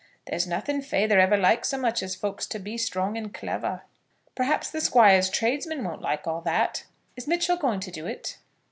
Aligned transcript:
There's 0.25 0.47
nothing 0.47 0.81
feyther 0.81 1.19
ever 1.19 1.37
liked 1.37 1.67
so 1.67 1.77
much 1.77 2.01
as 2.01 2.15
folks 2.15 2.47
to 2.47 2.57
be 2.57 2.75
strong 2.75 3.15
and 3.19 3.31
clever." 3.31 3.83
"Perhaps 4.33 4.71
the 4.71 4.81
Squire's 4.81 5.29
tradesmen 5.29 5.83
won't 5.83 6.01
like 6.01 6.25
all 6.25 6.41
that. 6.41 6.85
Is 7.15 7.27
Mitchell 7.27 7.55
going 7.55 7.81
to 7.81 7.91
do 7.91 8.07
it?" 8.07 8.39